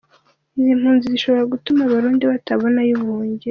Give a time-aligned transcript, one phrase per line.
[0.57, 3.39] Izi mpunzi zishobora gutuma Abarundi batabonayo ubuhungiro.